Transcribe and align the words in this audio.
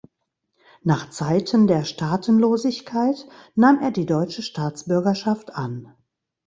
Nach 0.81 1.11
Zeiten 1.11 1.67
der 1.67 1.85
Staatenlosigkeit 1.85 3.27
nahm 3.53 3.79
er 3.83 3.91
die 3.91 4.07
deutsche 4.07 4.41
Staatsbürgerschaft 4.41 5.53
an. 5.53 5.93